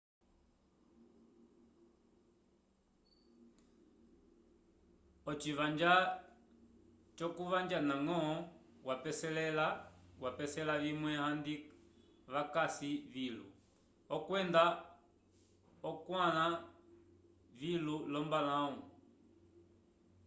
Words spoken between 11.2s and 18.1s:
andi vakasi vilu okwenda okwanla vilu